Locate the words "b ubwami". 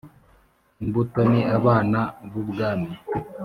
2.31-2.91